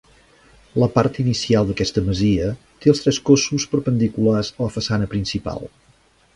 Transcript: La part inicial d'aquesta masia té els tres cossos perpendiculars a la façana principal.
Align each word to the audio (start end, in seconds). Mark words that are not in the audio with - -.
La 0.83 0.87
part 0.95 1.19
inicial 1.23 1.67
d'aquesta 1.67 2.03
masia 2.07 2.49
té 2.85 2.93
els 2.95 3.03
tres 3.05 3.21
cossos 3.29 3.69
perpendiculars 3.75 4.53
a 4.57 4.67
la 4.67 4.75
façana 4.81 5.15
principal. 5.17 5.67